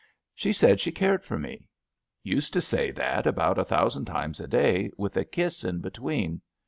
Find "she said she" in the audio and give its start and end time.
0.33-0.91